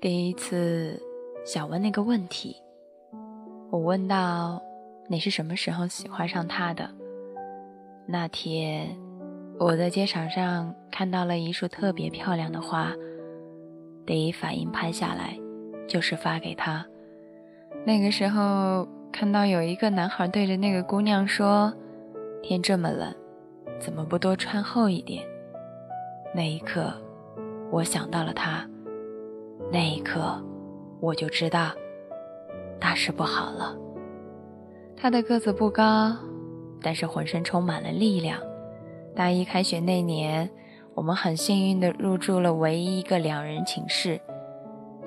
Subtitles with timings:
[0.00, 0.98] 第一次
[1.44, 2.56] 想问那个问题，
[3.68, 4.62] 我问到
[5.08, 6.88] 你是什么时候喜欢上他的？
[8.06, 8.96] 那天
[9.58, 12.90] 我在街场上看到了一束特别漂亮的花，
[14.06, 15.38] 第一反应拍下来
[15.86, 16.86] 就是发给他。
[17.84, 21.70] 那个时候看到有一个男孩对着那个姑娘说
[22.42, 23.14] ：“天这么冷，
[23.78, 25.22] 怎么不多穿厚一点？”
[26.34, 26.90] 那一刻，
[27.70, 28.66] 我想到了他。
[29.72, 30.42] 那一刻，
[31.00, 31.70] 我就知道
[32.80, 33.76] 大事不好了。
[34.96, 36.16] 他的个子不高，
[36.82, 38.40] 但是浑身充满了力量。
[39.14, 40.50] 大一开学那年，
[40.94, 44.20] 我们很幸运地入住了唯一一个两人寝室。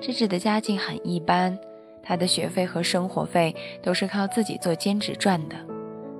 [0.00, 1.58] 芝芝的家境很一般，
[2.02, 5.56] 她的学费和生活费都是靠自己做兼职赚的。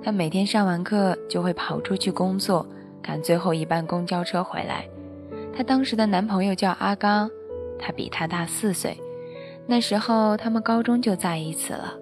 [0.03, 2.65] 她每天上完课就会跑出去工作，
[3.01, 4.87] 赶最后一班公交车回来。
[5.51, 7.29] 她当时的男朋友叫阿刚，
[7.79, 8.97] 他比他大四岁。
[9.67, 11.93] 那时候他们高中就在一起了，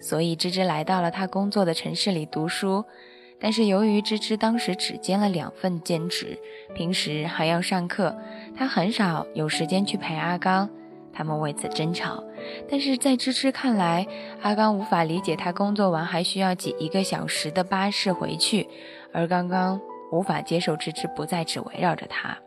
[0.00, 2.84] 所以芝芝来到了他工作的城市里读书。
[3.38, 6.38] 但是由于芝芝当时只兼了两份兼职，
[6.74, 8.16] 平时还要上课，
[8.56, 10.68] 他很少有时间去陪阿刚。
[11.12, 12.24] 他们为此争吵。
[12.70, 14.06] 但是在芝芝看来，
[14.40, 18.68] 阿刚无法理解他工作完还需要挤一个小时的巴士回去，
[19.12, 19.80] 而刚刚
[20.10, 22.38] 无法接受芝芝不再只围绕着他。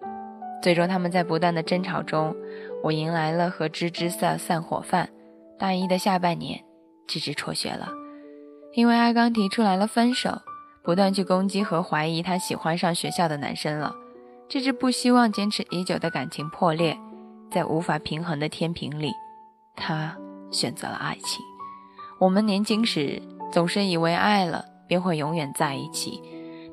[0.66, 2.36] 最终，他们在不断的争吵中，
[2.82, 5.08] 我迎来了和芝芝的散伙饭。
[5.60, 6.60] 大一的下半年，
[7.06, 7.90] 芝芝辍学了，
[8.74, 10.42] 因为阿刚提出来了分手，
[10.84, 13.94] 不断去攻击和怀疑他喜欢上学校的男生了。
[14.50, 16.98] 芝芝不希望坚持已久的感情破裂，
[17.52, 19.12] 在无法平衡的天平里，
[19.76, 20.18] 他
[20.50, 21.46] 选择了爱情。
[22.20, 23.22] 我们年轻时
[23.52, 26.20] 总是以为爱了便会永远在一起，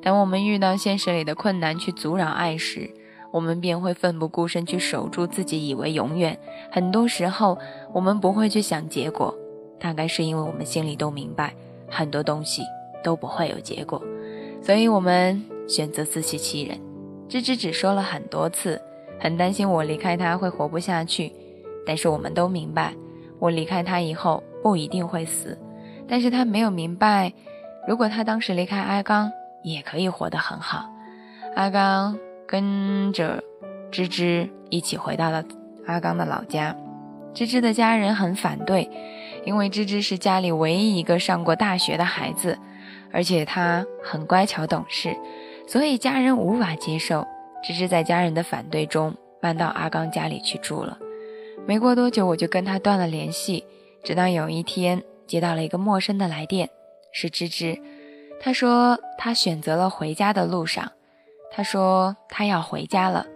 [0.03, 2.91] 当我们遇到现实里的困难去阻扰爱时，
[3.33, 6.39] 我们便会奋不顾身去守住自己以为永远。
[6.71, 7.59] 很多时候，
[7.93, 9.35] 我们不会去想结果，
[9.81, 11.55] 大概是因为我们心里都明白，
[11.89, 12.63] 很多东西
[13.03, 14.01] 都不会有结果，
[14.63, 16.79] 所以我们选择自欺欺人。
[17.29, 18.81] 芝芝只说了很多次，
[19.19, 21.33] 很担心我离开他会活不下去。
[21.87, 22.95] 但是我们都明白，
[23.39, 25.59] 我离开他以后不一定会死。
[26.07, 27.33] 但是他没有明白，
[27.89, 29.33] 如果他当时离开阿刚，
[29.65, 30.85] 也可以活得很好。
[31.57, 32.32] 阿刚。
[32.53, 33.43] 跟着
[33.91, 35.43] 芝芝一起回到了
[35.87, 36.77] 阿刚的老家，
[37.33, 38.91] 芝芝的家人很反对，
[39.47, 42.59] 因为芝芝是家里唯一一个上过大学的孩子，
[43.11, 45.17] 而且她很乖巧懂事，
[45.67, 47.27] 所以家人无法接受。
[47.65, 50.99] 芝芝在家人的反对中搬到阿刚家里去住了。
[51.67, 53.65] 没过多久，我就跟他断了联系，
[54.05, 56.69] 直到有一天接到了一个陌生的来电，
[57.13, 57.79] 是芝芝，
[58.43, 60.93] 她说她选择了回家的路上。
[61.55, 63.27] 他说他要回家了，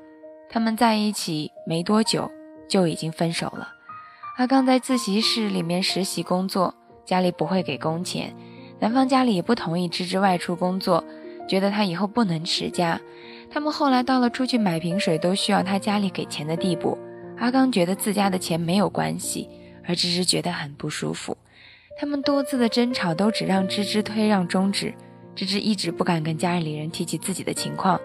[0.49, 2.31] 他们在一起没多久
[2.66, 3.69] 就已经分手了。
[4.38, 6.75] 阿刚在自习室里面实习工作，
[7.05, 8.34] 家里不会给工钱，
[8.81, 11.05] 男方家里也不同意芝芝外出工作，
[11.47, 12.99] 觉得他以后不能持家。
[13.50, 16.99] 他们后来到了出去买瓶水都需要他家里给钱的地步。
[17.38, 19.49] 阿刚觉得自家的钱没有关系，
[19.87, 21.37] 而芝芝觉得很不舒服。
[21.99, 24.94] 他们多次的争吵都只让芝芝退让终止。
[25.37, 28.01] 芝芝一直不敢跟家里人提起自己的情况，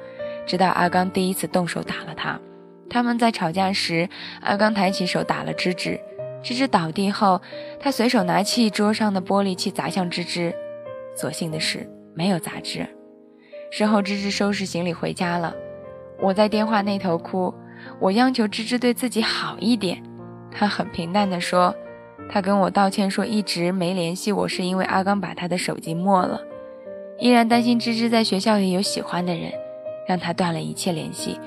[0.46, 2.38] 直到阿刚第一次动手打了他。
[2.90, 4.10] 他们在吵架时，
[4.42, 5.98] 阿刚抬起手打了芝芝。
[6.44, 7.42] 芝芝倒地后，
[7.80, 10.54] 他随手拿起桌上的玻璃器砸向芝芝，
[11.16, 12.86] 所幸的是没有砸芝。
[13.72, 15.56] 事后，芝芝收拾行李回家了。
[16.20, 17.54] 我在电话那头哭，
[18.02, 20.04] 我央求芝芝对自己好一点。
[20.52, 21.74] 他很平淡地说
[22.30, 26.42] ：“他跟我道歉说，一直没联系我是因为阿刚把他的手机没了。”
[27.22, 29.52] 依然担心芝芝在学校里有喜欢的人，
[30.08, 31.40] 让他断了一切联系。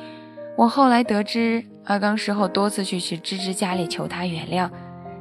[0.56, 4.70] 我后来得知，阿刚事后多次去去芝芝家里求她原谅，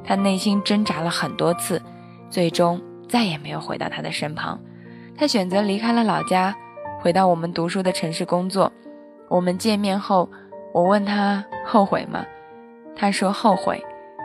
[0.04, 1.82] 他内心挣扎了很多次，
[2.30, 4.60] 最终再也没有回到她的身旁。
[5.16, 6.54] 他选择离开了老家，
[7.00, 8.72] 回到我们读书的城市工作。
[9.28, 10.30] 我们见面后，
[10.72, 12.24] 我问他后悔吗？
[12.94, 13.82] 他说后悔，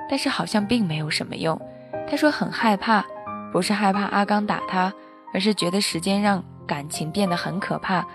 [0.08, 1.60] 但是好像并没有什么用。
[2.08, 3.04] 他说很害怕，
[3.52, 4.94] 不是害怕阿刚打他。
[5.34, 8.06] 而是觉得时间让感情变得很可怕，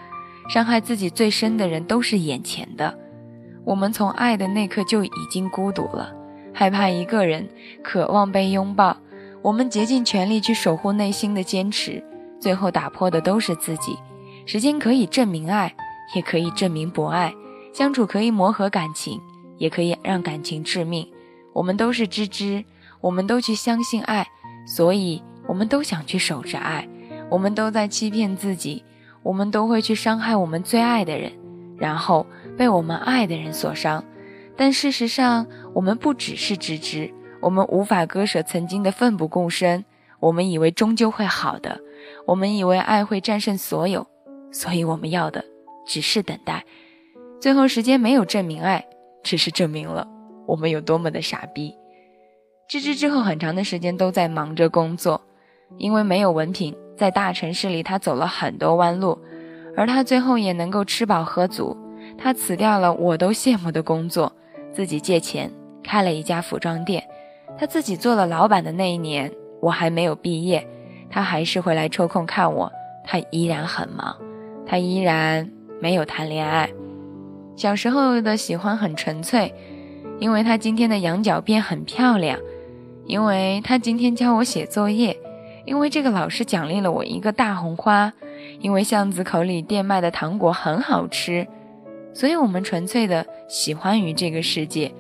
[0.48, 2.98] 伤害自己最深的人都是眼前的。
[3.64, 6.14] 我们从爱的那刻就已经孤独了，
[6.52, 7.48] 害怕一个人，
[7.82, 8.96] 渴望被拥抱。
[9.42, 12.02] 我们竭尽全力去守护内心的坚持，
[12.40, 13.98] 最后打破的都是自己。
[14.46, 15.74] 时间可以证明爱，
[16.14, 17.34] 也可以证明不爱。
[17.72, 19.20] 相处可以磨合感情，
[19.58, 21.10] 也可以让感情致命。
[21.52, 22.64] 我们都是知知，
[23.00, 24.26] 我们都去相信爱，
[24.66, 26.88] 所以我们都想去守着爱。
[27.34, 28.84] 我们都在欺骗自己，
[29.24, 31.32] 我们都会去伤害我们最爱的人，
[31.76, 32.24] 然后
[32.56, 34.04] 被我们爱的人所伤。
[34.56, 35.44] 但事实上，
[35.74, 39.84] 我们不只是芝芝，我们无法割舍曾经的奋不顾身。
[40.20, 41.80] 我们以为终究会好的，
[42.24, 44.06] 我们以为爱会战胜所有，
[44.52, 45.44] 所以我们要的
[45.84, 46.64] 只是等待。
[47.40, 48.86] 最后，时间没有证明爱，
[49.24, 50.06] 只是证明了
[50.46, 51.74] 我们有多么的傻逼。
[52.68, 55.20] 芝芝之后很长的时间都在忙着工作，
[55.78, 59.18] 因为没有文凭，在大城市里他走了很多弯路，
[59.76, 61.76] 而他最后也能够吃饱喝足。
[62.18, 64.32] 他辞掉了我都羡慕的工作，
[64.72, 65.50] 自己借钱
[65.82, 67.02] 开了一家服装店。
[67.58, 69.30] 他自己做了老板的那一年。
[69.60, 70.68] 我还没有毕业，
[71.08, 72.70] 他还是会来抽空看我。
[73.02, 74.14] 他依然很忙，
[74.66, 75.50] 他依然
[75.80, 76.68] 没有谈恋爱。
[77.56, 79.54] 小时候的喜欢很纯粹，
[80.18, 82.38] 因为他今天的羊角辫很漂亮，
[83.06, 85.16] 因为他今天教我写作业，
[85.64, 88.12] 因为这个老师奖励了我一个大红花，
[88.60, 91.46] 因为巷子口里店卖的糖果很好吃，
[92.12, 94.92] 所以我们纯粹的喜欢于这个世界。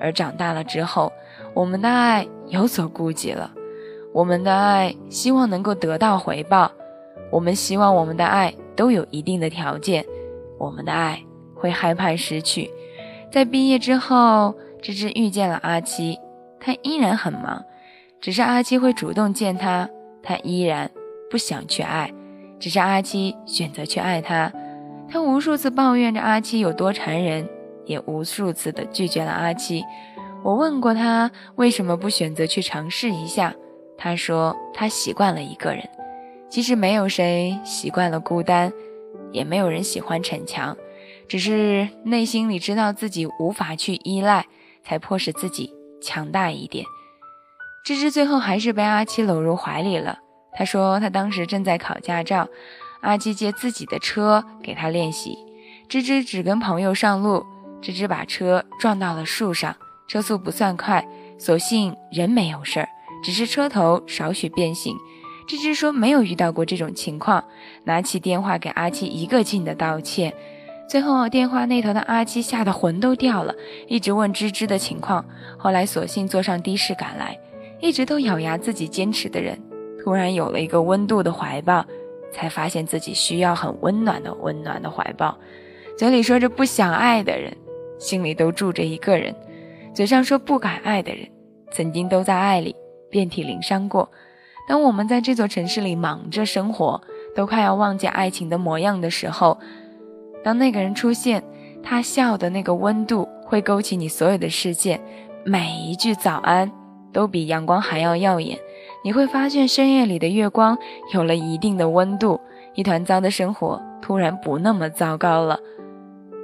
[0.00, 1.12] 而长大了之后，
[1.54, 3.52] 我们的爱有所顾忌了。
[4.12, 6.70] 我们的爱希望能够得到回报，
[7.30, 10.04] 我们希望我们的爱都有一定的条件，
[10.58, 11.20] 我们的爱
[11.54, 12.70] 会害怕失去。
[13.32, 16.18] 在毕业之后，芝芝遇见了阿七，
[16.60, 17.64] 他依然很忙，
[18.20, 19.88] 只是阿七会主动见他，
[20.24, 20.90] 他依然
[21.30, 22.10] 不想去爱，
[22.58, 24.52] 只是阿七选择去爱他。
[25.08, 27.48] 他无数次抱怨着阿七有多缠人，
[27.84, 29.84] 也无数次的拒绝了阿七。
[30.42, 33.54] 我问过他为什么不选择去尝试一下。
[33.96, 35.88] 他说：“他习惯了一个人，
[36.50, 38.72] 其实没有谁习惯了孤单，
[39.30, 40.76] 也没有人喜欢逞强，
[41.28, 44.46] 只是内心里知道自己无法去依赖，
[44.82, 45.72] 才迫使自己
[46.02, 46.84] 强大一点。”
[47.84, 50.18] 芝芝最后还是被阿七搂入怀里了。
[50.54, 52.48] 他说：“他当时正在考驾照，
[53.02, 55.36] 阿七借自己的车给他练习。
[55.86, 57.44] 芝芝只跟朋友上路，
[57.82, 59.76] 芝芝把车撞到了树上，
[60.08, 61.06] 车速不算快，
[61.38, 62.88] 所幸人没有事儿。”
[63.22, 64.96] 只是车头少许变形，
[65.46, 67.44] 芝芝说没有遇到过这种情况，
[67.84, 70.32] 拿起电话给阿七一个劲的道歉。
[70.88, 73.54] 最后电话那头的阿七吓得魂都掉了，
[73.88, 75.22] 一直问芝芝的情况。
[75.58, 77.38] 后来索性坐上的士赶来，
[77.84, 79.60] 一直都咬牙自己坚持的人，
[80.02, 81.84] 突然有了一个温度的怀抱，
[82.32, 85.36] 才发现自己需要很温暖的温暖的怀抱。
[85.98, 87.54] 嘴里说着不想爱的人，
[87.98, 89.34] 心里都住着一个人；
[89.92, 91.28] 嘴上说不敢爱的人，
[91.72, 92.74] 曾经都在爱里。
[93.10, 94.10] 遍体鳞伤过。
[94.66, 96.98] 当我们在这座城市里忙着生活，
[97.36, 99.58] 都快要忘记爱情的模样的时候，
[100.42, 101.44] 当那个人出现，
[101.82, 104.98] 他笑的那个温度会勾起你所有的事件。
[105.44, 106.72] 每一句早安
[107.14, 108.58] 都比阳光还要耀眼。
[109.02, 110.76] 你会发现深夜里的月光
[111.14, 112.38] 有了一定的温度，
[112.74, 115.58] 一团糟的生活突然不那么糟糕了。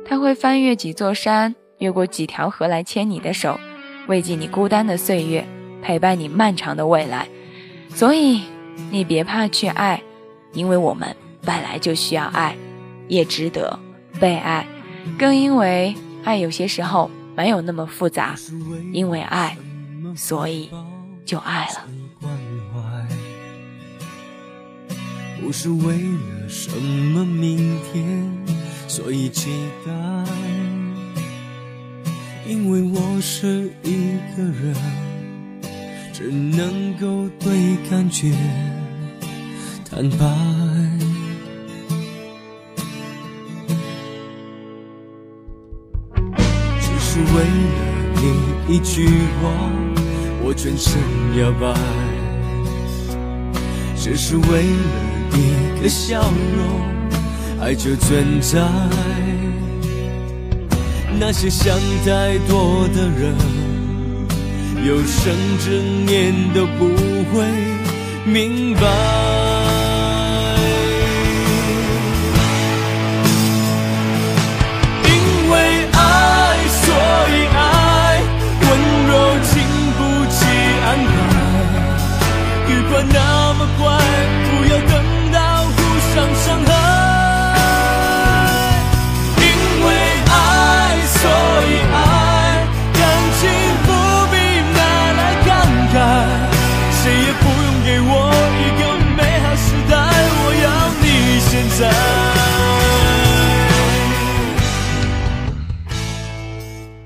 [0.07, 3.61] 他会翻越几座山，越过几条河来牵你的手，
[4.07, 5.45] 慰藉你孤单的岁月。
[5.83, 7.27] 陪伴你漫长的未来，
[7.89, 8.43] 所以
[8.91, 10.03] 你别怕去爱，
[10.53, 12.55] 因为我们本来就需要爱，
[13.09, 13.79] 也值得
[14.21, 14.67] 被爱，
[15.19, 18.35] 更因为爱有些时候没有那么复杂，
[18.93, 19.57] 因为爱，
[20.17, 20.71] 所以
[21.25, 21.89] 就爱了。
[25.41, 28.31] 不是为了什么明天，
[28.87, 29.51] 所以期
[29.85, 29.93] 待，
[32.47, 34.75] 因为我是一个人。
[36.13, 38.31] 只能够对感觉
[39.89, 40.27] 坦白，
[46.79, 47.81] 只是为了
[48.21, 49.09] 你一句
[49.41, 49.49] 话，
[50.51, 50.99] 我全身
[51.39, 51.73] 摇摆；
[53.97, 54.83] 只是为了
[55.33, 56.21] 一个笑
[56.57, 58.59] 容，爱就存在。
[61.21, 63.33] 那些想太多的人。
[64.85, 65.71] 有生之
[66.05, 66.89] 年都不
[67.33, 67.47] 会
[68.25, 68.81] 明白，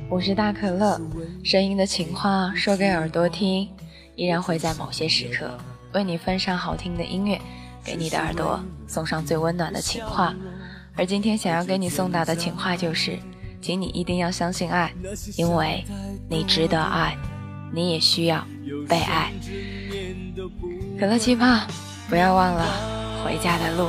[0.08, 1.00] 我是大可乐，
[1.42, 3.68] 声音的情话说给耳朵听，
[4.16, 5.50] 依然会在某些时刻
[5.92, 7.40] 为你分上好听的音乐，
[7.84, 10.34] 给你的耳朵送上最温暖的情话。
[10.96, 13.18] 而今天想要给你送达的情话就是。
[13.60, 14.92] 请你一定要相信爱，
[15.38, 15.82] 因为
[16.28, 17.16] 你值得爱，
[17.72, 18.46] 你也需要
[18.86, 19.32] 被爱。
[21.00, 21.46] 可乐气泡，
[22.06, 23.88] 不要忘了回家的路。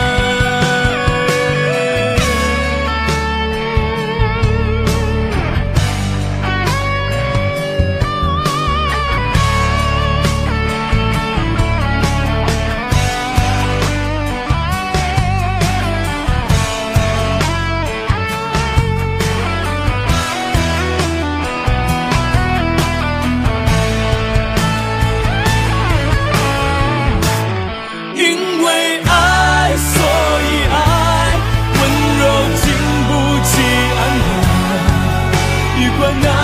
[36.01, 36.40] when I